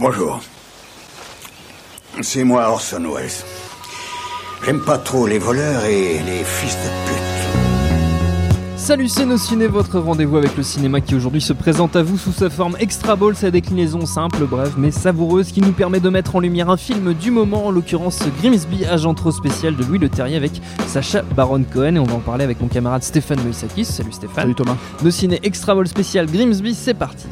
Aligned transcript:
Bonjour. 0.00 0.40
C'est 2.22 2.42
moi 2.42 2.70
Orson 2.70 3.02
Welles. 3.02 3.28
J'aime 4.64 4.80
pas 4.80 4.96
trop 4.96 5.26
les 5.26 5.38
voleurs 5.38 5.84
et 5.84 6.20
les 6.20 6.42
fils 6.42 6.74
de 6.74 6.88
pute. 7.04 8.78
Salut 8.78 9.08
c'est 9.08 9.26
nos 9.26 9.36
ciné, 9.36 9.66
votre 9.66 9.98
rendez-vous 9.98 10.38
avec 10.38 10.56
le 10.56 10.62
cinéma 10.62 11.02
qui 11.02 11.14
aujourd'hui 11.14 11.42
se 11.42 11.52
présente 11.52 11.96
à 11.96 12.02
vous 12.02 12.16
sous 12.16 12.32
sa 12.32 12.48
forme 12.48 12.78
extra 12.80 13.14
ball, 13.14 13.36
sa 13.36 13.50
déclinaison 13.50 14.06
simple, 14.06 14.46
brève 14.46 14.72
mais 14.78 14.90
savoureuse 14.90 15.52
qui 15.52 15.60
nous 15.60 15.72
permet 15.72 16.00
de 16.00 16.08
mettre 16.08 16.34
en 16.34 16.40
lumière 16.40 16.70
un 16.70 16.78
film 16.78 17.12
du 17.12 17.30
moment, 17.30 17.66
en 17.66 17.70
l'occurrence 17.70 18.20
Grimsby, 18.40 18.86
agent 18.86 19.12
trop 19.12 19.32
spécial 19.32 19.76
de 19.76 19.84
Louis 19.84 19.98
Le 19.98 20.08
Terrier 20.08 20.36
avec 20.36 20.62
Sacha 20.86 21.20
Baron 21.36 21.62
Cohen 21.70 21.96
et 21.96 21.98
on 21.98 22.04
va 22.04 22.14
en 22.14 22.20
parler 22.20 22.44
avec 22.44 22.58
mon 22.62 22.68
camarade 22.68 23.02
Stéphane 23.02 23.42
Moïsakis. 23.42 23.84
Salut 23.84 24.12
Stéphane. 24.12 24.44
Salut 24.44 24.54
Thomas. 24.54 24.78
Nos 25.04 25.10
ciné 25.10 25.40
extra 25.42 25.74
ball 25.74 25.86
spécial 25.86 26.24
Grimsby, 26.24 26.74
c'est 26.74 26.94
parti. 26.94 27.26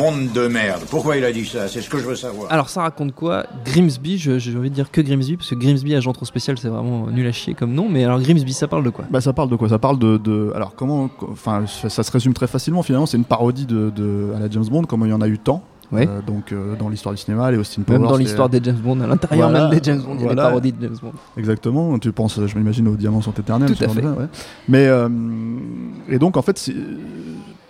Monde 0.00 0.32
de 0.32 0.46
merde. 0.48 0.80
Pourquoi 0.90 1.16
il 1.16 1.24
a 1.24 1.32
dit 1.32 1.44
ça? 1.44 1.68
C'est 1.68 1.80
ce 1.82 1.90
que 1.90 1.98
je 1.98 2.04
veux 2.04 2.14
savoir. 2.16 2.50
Alors 2.50 2.68
ça 2.70 2.82
raconte 2.82 3.12
quoi? 3.14 3.44
Grimsby, 3.66 4.16
je- 4.18 4.38
j'ai 4.38 4.56
envie 4.56 4.70
de 4.70 4.74
dire 4.74 4.90
que 4.90 5.00
Grimsby 5.00 5.36
parce 5.36 5.50
que 5.50 5.54
Grimsby 5.56 5.94
agent 5.94 6.12
trop 6.12 6.24
spécial 6.24 6.56
c'est 6.58 6.68
vraiment 6.68 7.06
nul 7.08 7.26
à 7.26 7.32
chier 7.32 7.54
comme 7.54 7.72
nom, 7.74 7.88
mais 7.90 8.04
alors 8.04 8.20
Grimsby 8.20 8.52
ça 8.52 8.66
parle 8.68 8.84
de 8.84 8.90
quoi? 8.90 9.04
Bah 9.10 9.20
ça 9.20 9.32
parle 9.32 9.50
de 9.50 9.56
quoi? 9.56 9.68
Ça 9.68 9.78
parle 9.78 9.98
de, 9.98 10.16
de- 10.16 10.52
alors 10.54 10.74
comment 10.74 11.10
enfin 11.30 11.64
ça, 11.66 11.88
ça 11.90 12.02
se 12.02 12.10
résume 12.12 12.32
très 12.32 12.46
facilement 12.46 12.82
finalement 12.82 13.06
c'est 13.06 13.16
une 13.18 13.24
parodie 13.24 13.66
de, 13.66 13.90
de- 13.90 14.32
à 14.36 14.40
la 14.40 14.48
James 14.50 14.64
Bond 14.70 14.84
comme 14.84 15.02
il 15.04 15.10
y 15.10 15.12
en 15.12 15.20
a 15.20 15.28
eu 15.28 15.38
tant 15.38 15.62
Ouais. 15.92 16.06
Euh, 16.08 16.20
donc 16.24 16.52
euh, 16.52 16.76
dans 16.76 16.88
l'histoire 16.88 17.12
du 17.12 17.20
cinéma 17.20 17.50
les 17.50 17.58
Austin 17.58 17.82
Powers 17.82 17.98
Même 17.98 18.08
dans 18.08 18.16
l'histoire 18.16 18.48
des 18.48 18.60
James 18.62 18.76
Bond, 18.76 19.00
à 19.00 19.08
l'intérieur 19.08 19.50
Voilà, 19.50 19.68
même 19.68 19.76
des 19.76 19.84
James 19.84 20.00
Bond, 20.00 20.14
il 20.14 20.20
y 20.20 20.22
a 20.22 20.26
voilà. 20.26 20.42
des 20.44 20.48
parodies 20.48 20.72
de 20.72 20.82
James 20.82 20.96
Bond. 21.02 21.12
exactement 21.36 21.98
tu 21.98 22.12
penses 22.12 22.38
je 22.46 22.56
m'imagine 22.56 22.86
aux 22.86 22.94
diamants 22.94 23.20
sont 23.22 23.32
éternels 23.32 23.74
Tout 23.74 23.82
à 23.84 23.88
fait. 23.88 24.00
ouais. 24.00 24.26
mais 24.68 24.86
euh, 24.86 25.08
et 26.08 26.20
donc 26.20 26.36
en 26.36 26.42
fait 26.42 26.58
c'est- 26.58 26.76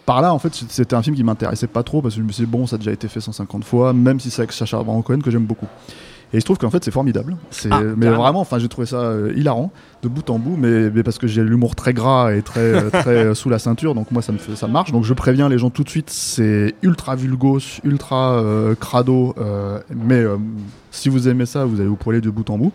par 0.07 0.23
là 0.23 0.33
en 0.35 0.39
fait 0.39 0.55
c'était 0.69 0.95
un 0.95 1.03
film 1.03 1.17
qui 1.17 1.25
m'intéressait 1.25 1.67
pas 1.67 1.83
trop 1.83 2.03
parce 2.03 2.15
que 2.15 2.21
je 2.21 2.27
me 2.27 2.33
suis 2.33 2.45
dit 2.45 2.51
bon 2.51 2.67
ça 2.67 2.77
a 2.77 2.79
déjà 2.79 2.93
été 2.93 3.09
fait 3.09 3.21
150 3.21 3.65
fois 3.65 3.93
même 3.93 4.21
si 4.21 4.31
c'est 4.31 4.43
avec 4.43 4.53
Sacha 4.53 4.79
Baron 4.79 5.03
Cohen 5.03 5.21
que 5.21 5.31
j'aime 5.31 5.45
beaucoup. 5.47 5.67
Et 6.33 6.37
il 6.37 6.41
se 6.41 6.45
trouve 6.45 6.59
qu'en 6.59 6.71
fait 6.71 6.85
c'est 6.85 6.93
formidable. 6.93 7.37
C'est 7.51 7.69
Ah, 7.73 7.81
mais 7.83 8.07
carrément. 8.07 8.23
vraiment 8.23 8.41
enfin 8.41 8.59
j'ai 8.61 8.69
trouvé 8.69 8.87
ça 8.87 8.99
euh, 8.99 9.33
hilarant 9.35 9.73
de 10.03 10.09
bout 10.09 10.29
en 10.31 10.39
bout 10.39 10.57
mais, 10.57 10.89
mais 10.91 11.03
parce 11.03 11.19
que 11.19 11.27
j'ai 11.27 11.43
l'humour 11.43 11.75
très 11.75 11.93
gras 11.93 12.33
et 12.33 12.43
très 12.43 12.61
euh, 12.61 12.91
très 12.93 13.17
euh, 13.17 13.35
sous 13.35 13.49
la 13.49 13.59
ceinture 13.59 13.95
donc 13.95 14.11
moi 14.13 14.23
ça 14.23 14.33
me 14.33 14.39
fait 14.39 14.55
ça 14.55 14.69
marche. 14.69 14.93
Donc 14.93 15.05
je 15.05 15.15
préviens 15.15 15.49
les 15.49 15.59
gens 15.59 15.71
tout 15.71 15.83
de 15.85 15.91
suite 15.91 16.11
c'est 16.11 16.75
ultra 16.83 17.17
vulgos 17.17 17.81
ultra 17.85 18.43
crado 18.79 19.35
mais 19.95 20.25
si 20.91 21.09
vous 21.09 21.29
aimez 21.29 21.47
ça 21.47 21.65
vous 21.65 21.81
allez 21.81 21.89
vous 21.89 21.97
poiler 21.97 22.21
de 22.21 22.31
bout 22.31 22.49
en 22.51 22.59
bout 22.59 22.73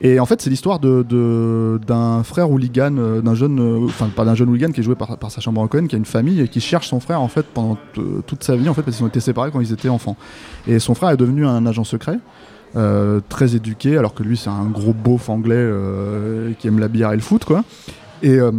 et 0.00 0.20
en 0.20 0.26
fait, 0.26 0.40
c'est 0.40 0.50
l'histoire 0.50 0.78
de, 0.78 1.04
de- 1.08 1.80
d'un 1.86 2.22
frère 2.22 2.50
hooligan, 2.50 2.96
euh, 2.98 3.20
d'un 3.20 3.34
jeune, 3.34 3.58
euh, 3.60 3.86
enfin 3.86 4.08
pas 4.14 4.24
d'un 4.24 4.34
jeune 4.34 4.48
hooligan 4.48 4.70
qui 4.70 4.80
est 4.80 4.84
joué 4.84 4.94
par, 4.94 5.16
par 5.18 5.30
Sacha 5.30 5.50
Baron 5.50 5.66
Cohen, 5.68 5.86
qui 5.88 5.96
a 5.96 5.98
une 5.98 6.04
famille 6.04 6.40
et 6.40 6.48
qui 6.48 6.60
cherche 6.60 6.88
son 6.88 7.00
frère 7.00 7.20
en 7.20 7.28
fait 7.28 7.44
pendant 7.46 7.76
toute 8.26 8.44
sa 8.44 8.54
vie 8.56 8.68
en 8.68 8.74
fait 8.74 8.82
parce 8.82 8.96
qu'ils 8.96 9.04
ont 9.04 9.08
été 9.08 9.20
séparés 9.20 9.50
quand 9.50 9.60
ils 9.60 9.72
étaient 9.72 9.88
enfants. 9.88 10.16
Et 10.66 10.78
son 10.78 10.94
frère 10.94 11.10
est 11.10 11.16
devenu 11.16 11.46
un 11.46 11.66
agent 11.66 11.84
secret, 11.84 12.18
euh, 12.76 13.20
très 13.28 13.56
éduqué, 13.56 13.96
alors 13.98 14.14
que 14.14 14.22
lui 14.22 14.36
c'est 14.36 14.50
un 14.50 14.66
gros 14.66 14.92
beauf 14.92 15.28
anglais 15.30 15.54
euh, 15.56 16.52
qui 16.58 16.68
aime 16.68 16.78
la 16.78 16.88
bière 16.88 17.12
et 17.12 17.16
le 17.16 17.22
foot 17.22 17.44
quoi. 17.44 17.64
Et 18.22 18.38
euh, 18.38 18.52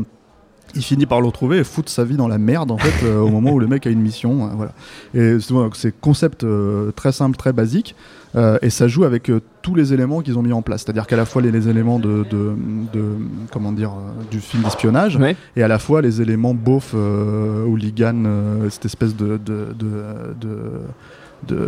il 0.75 0.83
finit 0.83 1.05
par 1.05 1.19
le 1.21 1.27
retrouver 1.27 1.57
et 1.57 1.63
foutre 1.63 1.89
sa 1.91 2.03
vie 2.03 2.15
dans 2.15 2.27
la 2.27 2.37
merde 2.37 2.71
en 2.71 2.77
fait 2.77 3.05
euh, 3.05 3.19
au 3.19 3.29
moment 3.29 3.51
où 3.51 3.59
le 3.59 3.67
mec 3.67 3.87
a 3.87 3.89
une 3.89 4.01
mission. 4.01 4.45
euh, 4.45 4.49
voilà. 4.55 4.71
Et 5.13 5.37
c'est 5.73 5.99
concept 5.99 6.43
euh, 6.43 6.91
très 6.91 7.11
simple, 7.11 7.35
très 7.37 7.53
basique. 7.53 7.95
Euh, 8.35 8.59
et 8.61 8.69
ça 8.69 8.87
joue 8.87 9.05
avec 9.05 9.29
euh, 9.31 9.39
tous 9.63 9.73
les 9.73 9.91
éléments 9.91 10.21
qu'ils 10.21 10.37
ont 10.37 10.43
mis 10.43 10.53
en 10.53 10.61
place. 10.61 10.83
C'est-à-dire 10.83 11.07
qu'à 11.07 11.15
la 11.17 11.25
fois 11.25 11.41
les, 11.41 11.51
les 11.51 11.67
éléments 11.67 11.97
de, 11.97 12.23
de, 12.29 12.53
de- 12.93 13.15
comment 13.51 13.71
dire, 13.71 13.91
du 14.29 14.39
film 14.39 14.61
d'espionnage 14.63 15.15
Ouais. 15.17 15.35
et 15.55 15.63
à 15.63 15.67
la 15.67 15.79
fois 15.79 16.01
les 16.03 16.21
éléments 16.21 16.53
beauf, 16.53 16.91
euh, 16.93 17.65
hooligan, 17.65 18.23
cette 18.69 18.85
espèce 18.85 19.15
de, 19.15 19.37
de, 19.37 19.73
de, 21.47 21.59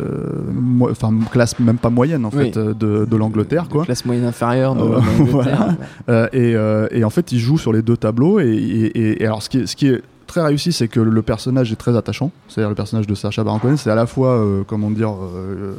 enfin 0.89 1.11
classe 1.31 1.57
même 1.59 1.77
pas 1.77 1.89
moyenne 1.89 2.25
en 2.25 2.29
Oui. 2.33 2.45
fait 2.51 2.57
euh, 2.57 2.73
de, 2.73 3.05
de 3.05 3.15
l'Angleterre 3.17 3.67
quoi. 3.69 3.85
Classe 3.85 4.05
moyenne 4.05 4.25
inférieure 4.25 4.75
de, 4.75 4.81
Euh, 4.81 4.99
voilà. 5.29 5.67
Ouais. 5.69 5.73
Euh, 6.09 6.87
et, 6.91 6.99
et 6.99 7.03
en 7.03 7.09
fait, 7.09 7.31
il 7.31 7.39
joue 7.39 7.57
sur 7.57 7.71
les 7.73 7.81
deux 7.81 7.97
tableaux. 7.97 8.39
Et, 8.39 8.47
et- 8.49 8.97
et- 8.99 9.23
et 9.23 9.25
alors, 9.25 9.41
ce 9.43 9.49
qui 9.49 9.59
est, 9.59 9.65
ce 9.67 9.75
qui 9.75 9.87
est 9.87 10.01
très 10.27 10.41
réussi, 10.41 10.71
c'est 10.71 10.87
que 10.87 10.99
le 10.99 11.21
personnage 11.21 11.71
est 11.71 11.75
très 11.75 11.95
attachant. 11.97 12.31
C'est-à-dire 12.47 12.69
le 12.69 12.75
personnage 12.75 13.07
de 13.07 13.15
Sacha 13.15 13.43
Baron 13.43 13.59
Cohen, 13.59 13.75
c'est 13.77 13.89
à 13.91 13.95
la 13.95 14.05
fois, 14.05 14.37
euh, 14.39 14.63
comment 14.65 14.89
dire. 14.91 15.11
euh, 15.13 15.73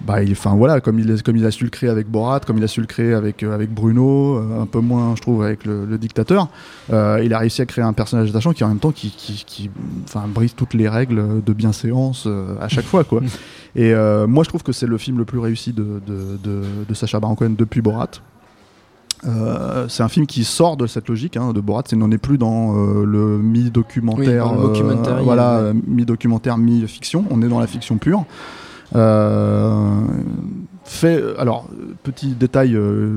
bah, 0.00 0.22
il, 0.22 0.34
voilà, 0.34 0.80
comme 0.80 0.98
il, 0.98 1.10
est- 1.10 1.22
comme 1.22 1.36
il 1.36 1.44
a 1.44 1.50
su 1.50 1.64
le 1.64 1.70
créer 1.70 1.90
avec 1.90 2.08
Borat, 2.08 2.40
comme 2.40 2.58
il 2.58 2.64
a 2.64 2.68
su 2.68 2.80
le 2.80 2.86
créer 2.86 3.12
avec, 3.12 3.42
euh, 3.42 3.54
avec 3.54 3.72
Bruno, 3.72 4.36
euh, 4.36 4.62
un 4.62 4.66
peu 4.66 4.80
moins, 4.80 5.14
je 5.16 5.20
trouve, 5.22 5.42
avec 5.42 5.64
le, 5.64 5.84
le 5.84 5.98
dictateur, 5.98 6.48
euh, 6.92 7.20
il 7.24 7.34
a 7.34 7.38
réussi 7.38 7.60
à 7.62 7.66
créer 7.66 7.84
un 7.84 7.92
personnage 7.92 8.30
attachant 8.30 8.52
qui, 8.52 8.64
en 8.64 8.68
même 8.68 8.78
temps, 8.78 8.92
qui, 8.92 9.10
qui, 9.10 9.70
brise 10.28 10.54
toutes 10.54 10.74
les 10.74 10.88
règles 10.88 11.42
de 11.44 11.52
bienséance 11.52 12.26
à 12.60 12.68
chaque 12.68 12.86
fois, 12.86 13.04
quoi. 13.04 13.20
Et 13.76 13.94
moi, 14.26 14.42
je 14.44 14.48
trouve 14.48 14.62
que 14.62 14.72
c'est 14.72 14.86
le 14.86 14.98
film 14.98 15.18
le 15.18 15.24
plus 15.24 15.38
réussi 15.38 15.72
de, 15.72 16.00
de, 16.06 16.38
de, 16.42 16.62
de 16.88 16.94
Sacha 16.94 17.20
Baron 17.20 17.34
Cohen 17.36 17.54
depuis 17.56 17.80
Borat. 17.82 18.10
Euh, 19.26 19.86
c'est 19.88 20.02
un 20.02 20.08
film 20.08 20.26
qui 20.26 20.44
sort 20.44 20.76
de 20.76 20.86
cette 20.86 21.08
logique 21.08 21.36
hein, 21.36 21.52
de 21.52 21.60
Borat. 21.60 21.82
C'est 21.86 21.96
n'en 21.96 22.10
est 22.10 22.18
plus 22.18 22.38
dans 22.38 22.74
euh, 22.74 23.04
le 23.04 23.38
mi-documentaire, 23.38 24.50
Oui, 24.52 25.24
voilà, 25.24 25.72
mi-documentaire, 25.86 26.56
mi-fiction. 26.56 27.24
On 27.30 27.42
est 27.42 27.48
dans 27.48 27.60
la 27.60 27.66
fiction 27.66 27.98
pure. 27.98 28.24
Euh, 28.96 30.00
fait, 30.84 31.22
alors 31.38 31.66
petit 32.02 32.28
détail 32.34 32.74
euh, 32.74 33.08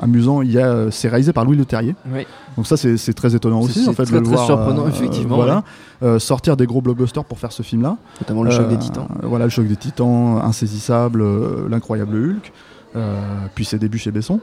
amusant, 0.00 0.42
il 0.42 0.50
y 0.50 0.58
a, 0.58 0.90
c'est 0.90 1.08
réalisé 1.08 1.32
par 1.32 1.44
Louis 1.44 1.56
Leterrier. 1.56 1.94
Ouais. 2.12 2.26
Donc 2.56 2.66
ça 2.66 2.76
c'est, 2.76 2.96
c'est 2.96 3.12
très 3.14 3.34
étonnant 3.36 3.62
C'est- 3.62 3.68
aussi 3.70 3.80
en 3.88 3.92
c'est 3.92 3.96
fait 3.98 4.02
très, 4.04 4.12
de 4.14 4.18
le 4.18 4.24
très 4.24 4.34
voir, 4.34 4.46
surprenant, 4.46 4.84
euh, 4.86 4.88
effectivement, 4.88 5.36
Voilà, 5.36 5.62
Euh, 6.02 6.18
sortir 6.18 6.56
des 6.56 6.66
gros 6.66 6.80
blockbusters 6.80 7.24
pour 7.24 7.38
faire 7.38 7.52
ce 7.52 7.62
film-là. 7.62 7.96
Notamment 8.20 8.42
le 8.42 8.50
choc 8.50 8.64
Euh, 8.66 8.68
des 8.70 8.78
titans. 8.78 9.06
Voilà, 9.22 9.44
le 9.44 9.50
choc 9.50 9.66
des 9.68 9.76
titans, 9.76 10.40
insaisissable, 10.42 11.20
euh, 11.22 11.68
l'incroyable 11.68 12.16
Hulk, 12.16 12.52
euh, 12.96 13.20
puis 13.54 13.64
ses 13.66 13.78
débuts 13.78 13.98
chez 13.98 14.10
Besson. 14.10 14.40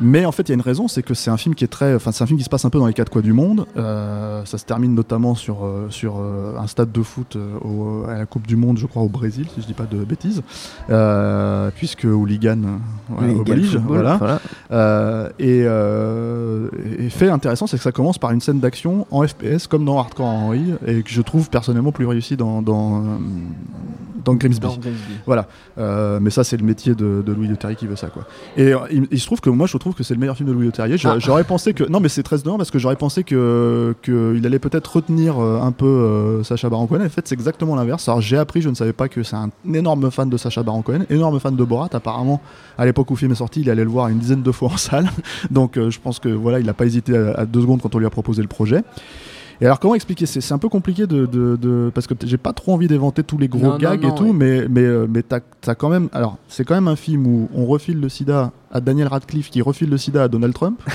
Mais 0.00 0.24
en 0.26 0.32
fait, 0.32 0.42
il 0.42 0.48
y 0.48 0.52
a 0.52 0.54
une 0.54 0.60
raison, 0.60 0.88
c'est 0.88 1.02
que 1.02 1.14
c'est 1.14 1.30
un 1.30 1.36
film 1.36 1.54
qui 1.54 1.62
est 1.64 1.68
très, 1.68 1.94
enfin, 1.94 2.10
c'est 2.10 2.24
un 2.24 2.26
film 2.26 2.38
qui 2.38 2.44
se 2.44 2.50
passe 2.50 2.64
un 2.64 2.70
peu 2.70 2.78
dans 2.78 2.86
les 2.86 2.94
quatre 2.94 3.10
coins 3.10 3.22
du 3.22 3.32
monde. 3.32 3.66
Euh, 3.76 4.44
ça 4.44 4.58
se 4.58 4.64
termine 4.64 4.94
notamment 4.94 5.34
sur 5.36 5.64
euh, 5.64 5.86
sur 5.90 6.16
euh, 6.18 6.56
un 6.58 6.66
stade 6.66 6.90
de 6.90 7.02
foot 7.02 7.36
au- 7.62 8.04
à 8.08 8.14
la 8.18 8.26
Coupe 8.26 8.46
du 8.46 8.56
Monde, 8.56 8.78
je 8.78 8.86
crois 8.86 9.02
au 9.02 9.08
Brésil, 9.08 9.46
si 9.54 9.60
je 9.62 9.66
dis 9.66 9.72
pas 9.74 9.86
de 9.86 9.98
bêtises, 10.04 10.42
euh, 10.90 11.70
puisque 11.76 12.04
hooligan 12.04 12.58
Oui, 13.20 13.34
oblige, 13.38 13.72
Football, 13.72 13.82
voilà. 13.86 14.16
voilà. 14.16 14.40
Euh, 14.72 15.28
et, 15.38 17.04
et 17.04 17.10
fait 17.10 17.28
intéressant, 17.28 17.66
c'est 17.66 17.76
que 17.76 17.82
ça 17.82 17.92
commence 17.92 18.18
par 18.18 18.32
une 18.32 18.40
scène 18.40 18.58
d'action 18.60 19.06
en 19.10 19.26
FPS 19.26 19.66
comme 19.68 19.84
dans 19.84 19.98
Hardcore 19.98 20.26
Henry 20.26 20.74
et 20.86 21.02
que 21.02 21.10
je 21.10 21.22
trouve 21.22 21.48
personnellement 21.50 21.92
plus 21.92 22.06
réussi 22.06 22.36
dans 22.36 22.62
dans, 22.62 23.02
dans 24.24 24.34
Grimsby. 24.34 24.60
Dans 24.60 24.76
Grimsby. 24.76 25.14
Voilà, 25.26 25.46
Euh, 25.78 26.18
mais 26.20 26.30
ça 26.30 26.44
c'est 26.44 26.56
le 26.56 26.64
métier 26.64 26.94
de, 26.94 27.22
de 27.24 27.32
Louis 27.32 27.48
Leterrier 27.48 27.76
qui 27.76 27.86
veut 27.86 27.96
ça 27.96 28.08
quoi. 28.08 28.24
Et 28.56 28.72
euh, 28.72 28.78
il, 28.90 29.06
il 29.10 29.18
se 29.20 29.26
trouve 29.26 29.40
que 29.40 29.50
moi 29.50 29.66
je 29.66 29.76
trouve 29.76 29.94
que 29.94 30.02
c'est 30.02 30.14
le 30.14 30.20
meilleur 30.20 30.36
film 30.36 30.48
de 30.48 30.54
Louis 30.54 30.66
Leterrier. 30.66 30.96
J'aurais 30.96 31.16
Ah. 31.16 31.18
j'aurais 31.20 31.44
pensé 31.44 31.74
que 31.74 31.84
non 31.84 32.00
mais 32.00 32.08
c'est 32.08 32.22
très 32.22 32.38
étonnant 32.38 32.56
parce 32.58 32.70
que 32.70 32.78
j'aurais 32.78 32.96
pensé 32.96 33.24
que 33.24 33.94
qu'il 34.02 34.44
allait 34.46 34.58
peut-être 34.58 34.96
retenir 34.96 35.38
euh, 35.42 35.60
un 35.60 35.72
peu 35.72 35.86
euh, 35.86 36.42
Sacha 36.44 36.68
Baron 36.68 36.86
Cohen. 36.86 37.04
En 37.04 37.08
fait 37.08 37.26
c'est 37.26 37.34
exactement 37.34 37.74
l'inverse. 37.76 38.08
Alors 38.08 38.20
j'ai 38.20 38.36
appris, 38.38 38.62
je 38.62 38.68
ne 38.68 38.74
savais 38.74 38.92
pas 38.92 39.08
que 39.08 39.22
c'est 39.22 39.36
un 39.36 39.50
énorme 39.72 40.10
fan 40.10 40.28
de 40.30 40.36
Sacha 40.36 40.62
Baron 40.62 40.82
Cohen, 40.82 41.00
énorme 41.10 41.40
fan 41.40 41.56
de 41.56 41.64
Borat. 41.64 41.88
Apparemment 41.92 42.40
à 42.78 42.84
l'époque 42.86 43.10
où 43.10 43.14
le 43.14 43.18
film 43.18 43.32
est 43.32 43.36
sorti, 43.36 43.60
il 43.60 43.70
allait 43.70 43.84
le 43.84 43.90
voir 43.90 44.08
une 44.08 44.18
dizaine 44.18 44.42
de 44.42 44.52
fois 44.52 44.70
en 44.72 44.76
salle. 44.76 45.08
Donc 45.50 45.76
euh, 45.76 45.90
je 45.90 46.00
pense 46.00 46.18
que 46.18 46.28
voilà 46.28 46.60
il 46.60 46.66
n'a 46.66 46.74
pas 46.74 46.86
hésité 46.86 47.16
à, 47.16 47.40
à 47.40 47.46
deux 47.46 47.60
secondes 47.60 47.80
quand 47.82 47.94
on 47.94 47.98
lui 47.98 48.06
a 48.06 48.10
proposé 48.10 48.42
le 48.42 48.48
projet. 48.48 48.82
Et 49.60 49.66
alors 49.66 49.78
comment 49.80 49.94
expliquer? 49.94 50.26
C'est 50.26 50.52
un 50.52 50.58
peu 50.58 50.68
compliqué 50.68 51.06
de, 51.06 51.26
de- 51.26 51.56
de- 51.56 51.90
parce 51.94 52.06
que 52.06 52.14
j'ai 52.24 52.36
pas 52.38 52.52
trop 52.52 52.72
envie 52.74 52.88
d'éventer 52.88 53.22
tous 53.22 53.38
les 53.38 53.48
gros 53.48 53.66
Non, 53.72 53.76
gags 53.78 54.02
non, 54.02 54.14
et 54.14 54.18
tout, 54.18 54.32
mais 54.32 54.66
mais 54.68 54.82
euh, 54.82 55.06
mais 55.08 55.22
t'as 55.22 55.74
quand 55.74 55.88
même 55.88 56.08
alors 56.12 56.38
c'est 56.48 56.64
quand 56.64 56.74
même 56.74 56.88
un 56.88 56.96
film 56.96 57.26
où 57.26 57.48
on 57.54 57.64
refile 57.66 58.00
le 58.00 58.08
SIDA 58.08 58.52
à 58.72 58.80
Daniel 58.80 59.08
Radcliffe 59.08 59.50
qui 59.50 59.62
refile 59.62 59.90
le 59.90 59.96
SIDA 59.98 60.24
à 60.24 60.28
Donald 60.28 60.54
Trump. 60.54 60.80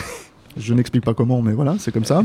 Je 0.57 0.73
n'explique 0.73 1.05
pas 1.05 1.13
comment, 1.13 1.41
mais 1.43 1.53
voilà, 1.53 1.75
c'est 1.77 1.91
comme 1.93 2.03
ça. 2.03 2.23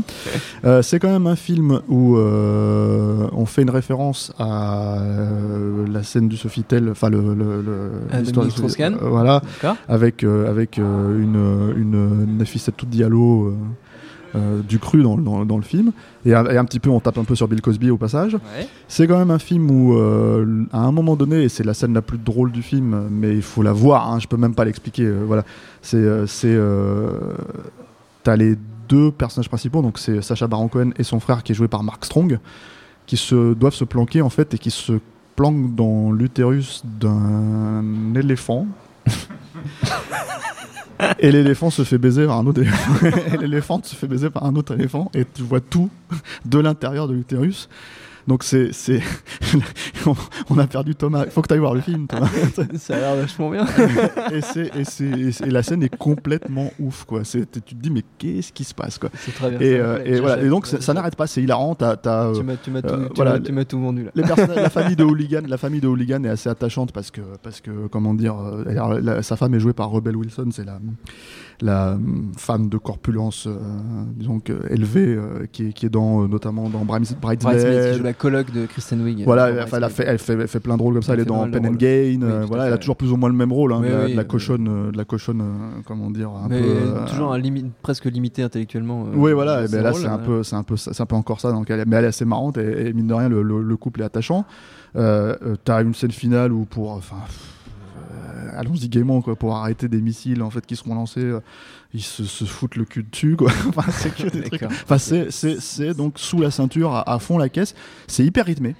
Euh, 0.65 0.81
c'est 0.81 0.99
quand 0.99 1.11
même 1.11 1.27
un 1.27 1.35
film 1.37 1.79
où 1.87 2.17
euh, 2.17 3.27
on 3.31 3.45
fait 3.45 3.61
une 3.61 3.69
référence 3.69 4.33
à 4.39 4.99
euh, 4.99 5.85
la 5.89 6.01
scène 6.03 6.27
du 6.27 6.35
Sofitel, 6.35 6.89
enfin 6.89 7.09
le, 7.09 7.19
le, 7.33 7.61
le- 7.61 7.91
Ah, 8.11 8.19
l'histoire 8.19 8.47
du- 8.47 8.51
voilà, 8.99 9.41
avec 9.87 10.23
avec 10.23 10.77
une 10.77 11.73
une 11.77 12.37
Nafissatou 12.37 12.87
Diallo 12.87 13.53
euh, 14.35 14.61
du 14.61 14.77
cru 14.79 15.01
dans, 15.03 15.17
dans, 15.17 15.45
dans 15.45 15.57
le 15.57 15.63
film 15.63 15.91
et, 16.25 16.33
un- 16.35 16.45
et 16.45 16.57
un 16.57 16.65
petit 16.65 16.79
peu 16.79 16.89
on 16.89 16.99
tape 16.99 17.17
un 17.17 17.23
peu 17.23 17.35
sur 17.35 17.47
Bill 17.47 17.61
Cosby 17.61 17.89
au 17.89 17.97
passage. 17.97 18.33
Ouais. 18.35 18.67
C'est 18.87 19.07
quand 19.07 19.17
même 19.17 19.31
un 19.31 19.39
film 19.39 19.69
où, 19.71 19.95
euh, 19.97 20.65
à 20.73 20.79
un 20.79 20.91
moment 20.91 21.15
donné, 21.15 21.43
et 21.43 21.49
c'est 21.49 21.63
la 21.63 21.73
scène 21.73 21.93
la 21.93 22.01
plus 22.01 22.17
drôle 22.17 22.51
du 22.51 22.61
film, 22.61 23.07
mais 23.09 23.35
il 23.35 23.41
faut 23.41 23.61
la 23.63 23.73
voir, 23.73 24.11
hein, 24.11 24.19
je 24.19 24.27
peux 24.27 24.37
même 24.37 24.53
pas 24.55 24.65
l'expliquer. 24.65 25.03
euh, 25.05 25.23
voilà, 25.25 25.43
c'est, 25.81 25.97
euh, 25.97 26.27
c'est, 26.27 26.47
euh, 26.53 27.09
t'as 28.23 28.35
les 28.35 28.55
deux 28.89 29.11
personnages 29.11 29.49
principaux, 29.49 29.81
donc 29.81 29.97
c'est 29.97 30.21
Sacha 30.21 30.47
Baron 30.47 30.67
Cohen 30.67 30.91
et 30.97 31.03
son 31.03 31.19
frère 31.19 31.41
qui 31.43 31.51
est 31.53 31.55
joué 31.55 31.67
par 31.67 31.81
Mark 31.83 32.03
Strong, 32.05 32.39
qui 33.07 33.17
se 33.17 33.53
doivent 33.53 33.73
se 33.73 33.83
planquer 33.85 34.21
en 34.21 34.29
fait 34.29 34.53
et 34.53 34.57
qui 34.57 34.71
se 34.71 34.93
planquent 35.35 35.75
dans 35.75 36.11
l'utérus 36.11 36.83
d'un 36.85 37.83
éléphant. 38.15 38.67
Et 41.19 41.31
l'éléphant 41.31 41.69
se 41.69 41.83
fait 41.83 41.97
baiser 41.97 42.25
par 42.25 42.37
un 42.37 42.45
autre 42.45 42.61
éléphant. 42.61 43.07
Et 43.33 43.37
l'éléphant 43.37 43.81
se 43.83 43.95
fait 43.95 44.07
baiser 44.07 44.29
par 44.29 44.45
un 44.45 44.55
autre 44.55 44.73
éléphant. 44.73 45.11
Et 45.13 45.25
tu 45.25 45.43
vois 45.43 45.59
tout 45.59 45.89
de 46.45 46.59
l'intérieur 46.59 47.07
de 47.07 47.13
l'utérus. 47.13 47.69
Donc 48.27 48.43
c'est, 48.43 48.73
c'est, 48.73 49.01
on 50.49 50.57
a 50.57 50.65
perdu 50.65 50.95
Thomas. 50.95 51.25
Faut 51.29 51.41
que 51.41 51.47
tu 51.47 51.53
ailles 51.53 51.59
voir 51.59 51.75
le 51.75 51.81
film, 51.81 52.07
Thomas. 52.09 52.29
Ça 52.77 52.95
a 52.95 52.99
l'air 52.99 53.15
vachement 53.15 53.51
bien. 53.51 53.65
et, 54.33 54.41
c'est, 54.41 54.75
et, 54.75 54.83
c'est, 54.83 55.45
et, 55.45 55.51
la 55.51 55.61
scène 55.61 55.83
est 55.83 55.95
complètement 55.95 56.71
ouf, 56.79 57.03
quoi. 57.03 57.23
C'est, 57.23 57.49
tu 57.51 57.61
te 57.61 57.75
dis, 57.75 57.91
mais 57.91 58.03
qu'est-ce 58.17 58.51
qui 58.51 58.63
se 58.63 58.73
passe, 58.73 58.97
quoi? 58.97 59.09
C'est 59.19 59.33
très 59.33 59.51
bien. 59.51 59.59
Et, 59.59 59.75
euh, 59.75 60.03
et 60.03 60.19
voilà. 60.19 60.41
Et 60.41 60.49
donc, 60.49 60.65
ça, 60.65 60.93
n'arrête 60.93 61.15
pas, 61.15 61.27
c'est 61.27 61.43
hilarant. 61.43 61.75
T'as, 61.75 61.97
t'as, 61.97 62.33
tu 62.33 62.43
m'as, 62.43 62.55
tu 62.55 62.71
m'as 62.71 62.81
tout, 62.81 62.93
euh, 62.93 63.09
voilà, 63.15 63.39
tu 63.39 63.51
m'as 63.51 63.65
tout 63.65 63.79
vendu, 63.79 64.05
là. 64.05 64.11
Les 64.15 64.23
personnages, 64.23 64.55
la 64.57 64.69
famille 64.69 64.95
de 64.95 65.03
Hooligan, 65.03 65.41
la 65.47 65.57
famille 65.57 65.81
de 65.81 65.87
Hooligan 65.87 66.23
est 66.23 66.29
assez 66.29 66.49
attachante 66.49 66.91
parce 66.91 67.11
que, 67.11 67.21
parce 67.43 67.61
que 67.61 67.87
comment 67.87 68.13
dire, 68.13 68.35
euh, 68.39 69.21
sa 69.21 69.35
femme 69.35 69.53
est 69.53 69.59
jouée 69.59 69.73
par 69.73 69.89
Rebel 69.89 70.15
Wilson, 70.15 70.49
c'est 70.51 70.65
la, 70.65 70.79
la 71.61 71.97
femme 72.37 72.69
de 72.69 72.77
corpulence, 72.77 73.47
disons, 74.15 74.41
élevée, 74.69 75.17
qui, 75.51 75.67
est, 75.67 75.73
qui 75.73 75.85
est 75.85 75.89
dans, 75.89 76.27
notamment 76.27 76.69
dans 76.69 76.85
Bridesmaid. 76.85 78.14
Coloc 78.17 78.51
de 78.51 78.65
Kristen 78.65 79.01
Wiig. 79.01 79.23
Voilà, 79.23 79.49
elle, 79.49 79.67
fait, 79.67 80.03
elle, 80.05 80.19
fait, 80.19 80.33
elle 80.33 80.47
fait 80.47 80.59
plein 80.59 80.77
de 80.77 80.81
rôles 80.81 80.93
comme 80.93 81.03
ça. 81.03 81.13
Elle, 81.13 81.21
est 81.21 81.25
dans 81.25 81.49
Pen 81.49 81.65
and 81.65 81.73
Gain. 81.73 82.45
voilà, 82.47 82.67
elle 82.67 82.73
a 82.73 82.77
toujours 82.77 82.97
plus 82.97 83.11
ou 83.11 83.17
moins 83.17 83.29
le 83.29 83.35
même 83.35 83.51
rôle, 83.51 83.73
hein, 83.73 83.81
de, 83.81 84.15
la, 84.15 84.23
cochonne, 84.23 84.91
de 84.91 84.97
la 84.97 85.05
cochonne, 85.05 85.43
comment 85.85 86.09
dire, 86.11 86.29
un 86.29 86.47
mais 86.49 86.61
peu. 86.61 87.05
toujours 87.09 87.33
un 87.33 87.41
presque 87.81 88.05
limité 88.05 88.43
intellectuellement. 88.43 89.05
oui, 89.13 89.33
voilà. 89.33 89.65
Et 89.65 89.67
ben 89.67 89.81
là, 89.81 89.93
c'est 89.93 90.07
un 90.07 90.17
peu, 90.17 90.43
c'est 90.43 90.55
un 90.55 90.63
peu, 90.63 90.77
c'est 90.77 90.99
un 90.99 91.05
peu 91.05 91.15
encore 91.15 91.39
ça. 91.39 91.51
Donc, 91.51 91.69
elle, 91.69 91.83
mais 91.87 91.95
elle 91.97 92.05
est 92.05 92.09
assez 92.09 92.25
marrante 92.25 92.57
et, 92.57 92.93
mine 92.93 93.07
de 93.07 93.13
rien, 93.13 93.29
le, 93.29 93.41
le, 93.41 93.77
couple 93.77 94.01
est 94.01 94.05
attachant. 94.05 94.45
Euh, 94.95 95.35
euh, 95.45 95.55
T'as 95.63 95.81
une 95.81 95.93
scène 95.93 96.11
finale 96.11 96.51
où 96.51 96.65
pour, 96.65 96.91
enfin, 96.91 97.17
euh, 97.17 97.19
allons-y 98.55 98.89
gaiement 98.89 99.21
quoi, 99.21 99.35
pour 99.35 99.55
arrêter 99.55 99.87
des 99.87 100.01
missiles 100.01 100.41
en 100.41 100.49
fait 100.49 100.65
qui 100.65 100.75
seront 100.75 100.95
lancés, 100.95 101.21
euh, 101.21 101.39
ils 101.93 102.01
se, 102.01 102.23
se, 102.23 102.45
foutent 102.45 102.75
le 102.75 102.85
cul 102.85 103.03
dessus 103.03 103.35
quoi. 103.35 103.51
enfin, 103.67 103.91
c'est. 104.97 105.57
Enfin, 105.57 105.93
donc 105.93 106.19
sous 106.19 106.39
la 106.39 106.51
ceinture 106.51 106.93
à, 106.93 107.09
à 107.09 107.19
fond 107.19 107.37
la 107.37 107.49
caisse. 107.49 107.75
C'est 108.07 108.25
hyper 108.25 108.45
rythmé. 108.45 108.75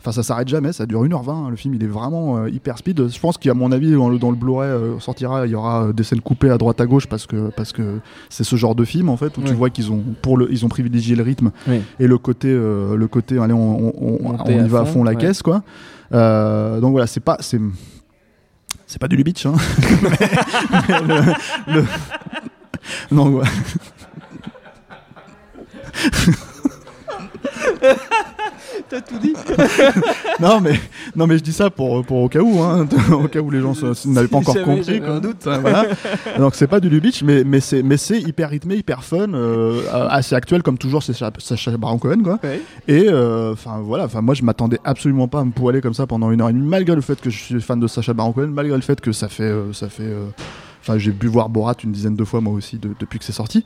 Enfin, 0.00 0.12
ça 0.12 0.22
s'arrête 0.22 0.46
jamais, 0.46 0.72
ça 0.72 0.86
dure 0.86 1.04
1h20. 1.04 1.30
Hein. 1.30 1.50
Le 1.50 1.56
film, 1.56 1.74
il 1.74 1.82
est 1.82 1.88
vraiment 1.88 2.38
euh, 2.38 2.48
hyper 2.48 2.78
speed. 2.78 3.08
Je 3.08 3.18
pense 3.18 3.36
qu'à 3.36 3.52
mon 3.52 3.72
avis, 3.72 3.92
dans 3.92 4.08
le, 4.08 4.18
dans 4.18 4.30
le 4.30 4.36
Blu-ray 4.36 4.70
euh, 4.70 5.00
sortira, 5.00 5.44
il 5.44 5.50
y 5.50 5.54
aura 5.56 5.86
euh, 5.86 5.92
des 5.92 6.04
scènes 6.04 6.20
coupées 6.20 6.50
à 6.50 6.58
droite 6.58 6.80
à 6.80 6.86
gauche 6.86 7.08
parce 7.08 7.26
que 7.26 7.50
parce 7.50 7.72
que 7.72 7.98
c'est 8.28 8.44
ce 8.44 8.54
genre 8.54 8.76
de 8.76 8.84
film 8.84 9.08
en 9.08 9.16
fait 9.16 9.36
où 9.38 9.42
tu 9.42 9.54
vois 9.54 9.70
qu'ils 9.70 9.90
ont 9.90 10.04
pour 10.22 10.36
le 10.36 10.48
ils 10.52 10.64
ont 10.64 10.68
privilégié 10.68 11.16
le 11.16 11.22
rythme 11.24 11.50
et 11.98 12.06
le 12.06 12.18
côté 12.18 12.48
le 12.48 13.06
côté 13.08 13.38
allez 13.38 13.52
on, 13.52 13.88
on, 13.88 14.38
on, 14.38 14.48
y 14.48 14.68
va 14.68 14.80
à 14.80 14.84
fond 14.84 15.02
la 15.02 15.14
caisse 15.14 15.42
quoi. 15.42 15.62
donc 16.12 16.92
voilà, 16.92 17.06
c'est 17.06 17.20
pas 17.20 17.38
c'est 17.40 17.60
c'est 18.88 18.98
pas 18.98 19.06
du 19.06 19.16
Lubitsch 19.16 19.46
hein. 19.46 19.54
mais, 20.02 20.16
le, 21.02 21.34
le... 21.72 21.84
non 23.12 23.28
ouais. 23.28 23.46
T'as 28.88 29.00
tout 29.02 29.18
dit 29.18 29.34
Non 30.40 30.60
mais 30.60 30.80
non 31.14 31.26
mais 31.26 31.36
je 31.36 31.42
dis 31.42 31.52
ça 31.52 31.68
pour, 31.68 32.04
pour 32.04 32.22
au 32.22 32.28
cas 32.28 32.40
où 32.40 32.60
hein, 32.62 32.86
au 33.12 33.28
cas 33.28 33.40
où 33.40 33.50
les 33.50 33.60
gens 33.60 33.74
n'avaient 34.06 34.28
pas 34.28 34.38
encore 34.38 34.62
compris 34.62 35.02
un 35.06 35.20
doute. 35.20 35.44
voilà. 35.44 35.86
Donc 36.38 36.54
c'est 36.54 36.66
pas 36.66 36.80
du 36.80 36.88
Lubitsch 36.88 37.22
mais 37.22 37.44
mais 37.44 37.60
c'est 37.60 37.82
mais 37.82 37.96
c'est 37.96 38.20
hyper 38.20 38.50
rythmé, 38.50 38.76
hyper 38.76 39.04
fun, 39.04 39.34
euh, 39.34 39.82
assez 40.10 40.34
actuel 40.34 40.62
comme 40.62 40.78
toujours 40.78 41.02
c'est 41.02 41.12
Sacha 41.12 41.76
Baron 41.76 41.98
Cohen 41.98 42.22
quoi. 42.22 42.38
Et 42.86 43.06
euh, 43.08 43.54
voilà, 43.82 44.08
moi 44.22 44.34
je 44.34 44.42
m'attendais 44.42 44.78
absolument 44.84 45.28
pas 45.28 45.40
à 45.40 45.44
me 45.44 45.52
poiler 45.52 45.80
comme 45.80 45.94
ça 45.94 46.06
pendant 46.06 46.30
une 46.30 46.40
heure 46.40 46.48
et 46.48 46.52
demie 46.52 46.66
malgré 46.66 46.94
le 46.94 47.02
fait 47.02 47.20
que 47.20 47.30
je 47.30 47.38
suis 47.38 47.60
fan 47.60 47.78
de 47.78 47.86
Sacha 47.86 48.14
Baron 48.14 48.32
Cohen, 48.32 48.48
malgré 48.48 48.76
le 48.76 48.82
fait 48.82 49.00
que 49.00 49.12
ça 49.12 49.28
fait 49.28 49.42
euh, 49.42 49.72
ça 49.72 49.88
fait 49.88 50.04
J'ai 50.96 51.12
pu 51.12 51.26
voir 51.26 51.48
Borat 51.48 51.74
une 51.84 51.92
dizaine 51.92 52.16
de 52.16 52.24
fois 52.24 52.40
moi 52.40 52.54
aussi 52.54 52.78
depuis 52.78 53.18
que 53.18 53.24
c'est 53.24 53.32
sorti. 53.32 53.64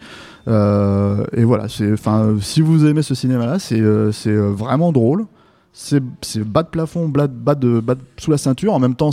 Euh, 0.48 1.24
et 1.32 1.44
voilà, 1.44 1.68
c'est, 1.68 1.92
enfin, 1.92 2.36
si 2.40 2.60
vous 2.60 2.86
aimez 2.86 3.02
ce 3.02 3.14
cinéma-là, 3.14 3.58
c'est, 3.58 3.80
euh, 3.80 4.10
c'est 4.10 4.30
euh, 4.30 4.50
vraiment 4.50 4.90
drôle 4.90 5.26
c'est 5.74 6.02
bas 6.40 6.62
de 6.62 6.68
plafond, 6.68 7.08
bas 7.08 7.26
de, 7.26 7.32
bas 7.32 7.54
de, 7.54 7.80
bas 7.80 7.94
sous 8.18 8.30
la 8.30 8.36
ceinture. 8.36 8.74
En 8.74 8.78
même 8.78 8.94
temps, 8.94 9.10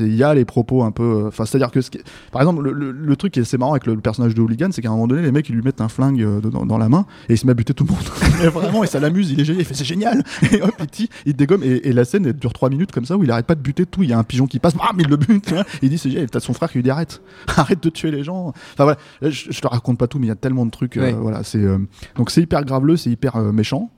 il 0.00 0.16
y 0.16 0.24
a 0.24 0.34
les 0.34 0.44
propos 0.44 0.82
un 0.82 0.90
peu. 0.90 1.02
Euh, 1.02 1.28
enfin, 1.28 1.46
c'est-à-dire 1.46 1.70
que, 1.70 1.80
ce 1.80 1.90
qui, 1.90 2.00
par 2.32 2.42
exemple, 2.42 2.62
le, 2.62 2.90
le, 2.90 3.16
truc 3.16 3.32
qui 3.32 3.38
est 3.38 3.42
assez 3.42 3.58
marrant 3.58 3.72
avec 3.72 3.86
le, 3.86 3.96
personnage 3.96 4.34
de 4.34 4.42
Hooligan, 4.42 4.70
c'est 4.72 4.82
qu'à 4.82 4.88
un 4.88 4.92
moment 4.92 5.06
donné, 5.06 5.22
les 5.22 5.30
mecs 5.30 5.48
ils 5.48 5.54
lui 5.54 5.62
mettent 5.62 5.80
un 5.80 5.88
flingue 5.88 6.20
euh, 6.20 6.40
dans, 6.40 6.66
dans, 6.66 6.78
la 6.78 6.88
main 6.88 7.06
et 7.28 7.34
il 7.34 7.38
se 7.38 7.46
met 7.46 7.52
à 7.52 7.54
buter 7.54 7.74
tout 7.74 7.84
le 7.84 7.92
monde. 7.92 8.02
et 8.42 8.48
vraiment, 8.48 8.82
et 8.82 8.88
ça 8.88 8.98
l'amuse. 8.98 9.30
Il 9.30 9.40
est 9.40 9.44
génial. 9.44 9.60
Il 9.60 9.64
fait 9.64 9.74
c'est 9.74 9.84
génial. 9.84 10.24
Et 10.52 10.60
hop, 10.60 10.72
il, 10.98 11.08
il 11.26 11.36
dégomme. 11.36 11.62
Et, 11.62 11.88
et, 11.88 11.92
la 11.92 12.04
scène 12.04 12.26
elle 12.26 12.32
dure 12.32 12.52
3 12.52 12.70
minutes 12.70 12.90
comme 12.90 13.04
ça 13.04 13.16
où 13.16 13.22
il 13.22 13.30
arrête 13.30 13.46
pas 13.46 13.54
de 13.54 13.62
buter 13.62 13.86
tout. 13.86 14.02
Il 14.02 14.10
y 14.10 14.12
a 14.12 14.18
un 14.18 14.24
pigeon 14.24 14.46
qui 14.46 14.58
passe, 14.58 14.74
bam, 14.74 14.96
il 14.98 15.06
le 15.06 15.16
bute. 15.16 15.54
il 15.80 15.90
dit 15.90 15.98
c'est 15.98 16.10
génial. 16.10 16.28
T'as 16.28 16.40
son 16.40 16.54
frère 16.54 16.70
qui 16.70 16.78
lui 16.78 16.82
dit 16.82 16.90
arrête, 16.90 17.22
arrête 17.56 17.80
de 17.80 17.88
tuer 17.88 18.10
les 18.10 18.24
gens. 18.24 18.48
Enfin 18.48 18.84
voilà, 18.84 18.98
je, 19.22 19.52
je, 19.52 19.60
te 19.60 19.68
raconte 19.68 19.98
pas 19.98 20.08
tout, 20.08 20.18
mais 20.18 20.26
il 20.26 20.30
y 20.30 20.32
a 20.32 20.36
tellement 20.36 20.66
de 20.66 20.70
trucs. 20.72 20.96
Euh, 20.96 21.12
voilà, 21.12 21.44
c'est 21.44 21.64
donc 22.16 22.30
c'est 22.30 22.42
hyper 22.42 22.64
graveleux, 22.64 22.96
c'est 22.96 23.10
hyper 23.10 23.38
méchant, 23.52 23.90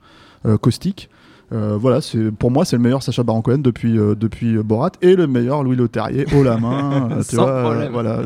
caustique. 0.61 1.09
Euh, 1.51 1.77
voilà, 1.79 2.01
c'est 2.01 2.31
pour 2.31 2.51
moi 2.51 2.65
c'est 2.65 2.77
le 2.77 2.81
meilleur 2.81 3.03
Sacha 3.03 3.21
Baron 3.21 3.41
Cohen 3.41 3.59
depuis 3.59 3.99
euh, 3.99 4.15
depuis 4.15 4.57
Borat 4.57 4.91
et 5.01 5.15
le 5.15 5.27
meilleur 5.27 5.63
Louis 5.63 5.75
Leterrier 5.75 6.25
haut 6.35 6.43
la 6.43 6.57
main. 6.57 6.91
Euh, 7.13 7.21
tu 7.27 7.35
vois, 7.35 7.87
voilà, 7.91 8.21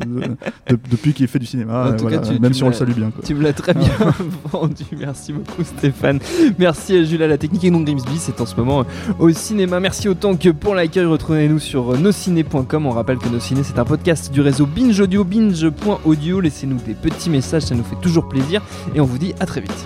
depuis 0.91 1.13
qu'il 1.13 1.27
fait 1.27 1.39
du 1.39 1.45
cinéma, 1.45 1.95
même 2.39 2.53
si 2.53 2.63
on 2.63 2.67
le 2.67 2.73
salue 2.73 2.91
bien. 2.91 3.11
Tu 3.25 3.33
me 3.33 3.41
l'as 3.41 3.53
très 3.53 3.73
bien 3.73 3.89
vendu. 4.51 4.83
Merci 4.97 5.33
beaucoup 5.33 5.63
Stéphane. 5.63 6.19
Merci 6.59 6.95
à 6.97 7.03
Jules 7.03 7.23
à 7.23 7.27
la 7.27 7.37
technique 7.37 7.63
et 7.63 7.71
non 7.71 7.81
Grimsby, 7.81 8.17
c'est 8.17 8.39
en 8.39 8.45
ce 8.45 8.55
moment 8.55 8.85
au 9.19 9.29
cinéma. 9.31 9.79
Merci 9.79 10.09
autant 10.09 10.35
que 10.35 10.49
pour 10.49 10.75
l'accueil. 10.75 11.05
Retrouvez-nous 11.05 11.59
sur 11.59 11.97
nosciné.com. 11.97 12.85
On 12.85 12.91
rappelle 12.91 13.17
que 13.17 13.29
Nos 13.29 13.39
Ciné 13.39 13.63
c'est 13.63 13.79
un 13.79 13.85
podcast 13.85 14.31
du 14.31 14.41
réseau 14.41 14.65
Binge 14.65 14.99
Audio, 14.99 15.23
binge.audio. 15.23 16.39
Laissez-nous 16.39 16.77
des 16.85 16.93
petits 16.93 17.29
messages, 17.29 17.63
ça 17.63 17.75
nous 17.75 17.83
fait 17.83 17.99
toujours 18.01 18.29
plaisir 18.29 18.61
et 18.93 19.01
on 19.01 19.05
vous 19.05 19.17
dit 19.17 19.33
à 19.39 19.45
très 19.45 19.61
vite. 19.61 19.85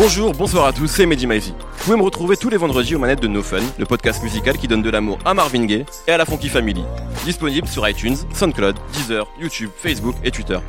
Bonjour, 0.00 0.32
bonsoir 0.32 0.64
à 0.66 0.72
tous, 0.72 0.86
c'est 0.86 1.06
Mehdi 1.06 1.26
Maizy. 1.26 1.52
Vous 1.58 1.84
pouvez 1.84 1.96
me 1.96 2.04
retrouver 2.04 2.36
tous 2.36 2.48
les 2.48 2.56
vendredis 2.56 2.94
aux 2.94 3.00
manettes 3.00 3.18
de 3.18 3.26
No 3.26 3.42
Fun, 3.42 3.58
le 3.80 3.84
podcast 3.84 4.22
musical 4.22 4.56
qui 4.56 4.68
donne 4.68 4.80
de 4.80 4.90
l'amour 4.90 5.18
à 5.24 5.34
Marvin 5.34 5.64
Gaye 5.64 5.84
et 6.06 6.12
à 6.12 6.16
la 6.16 6.24
Funky 6.24 6.48
Family. 6.48 6.84
Disponible 7.24 7.66
sur 7.66 7.86
iTunes, 7.88 8.14
SoundCloud, 8.32 8.76
Deezer, 8.92 9.26
YouTube, 9.40 9.70
Facebook 9.76 10.14
et 10.22 10.30
Twitter. 10.30 10.60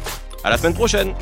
À 0.44 0.50
la 0.50 0.58
semaine 0.58 0.74
prochaine 0.74 1.14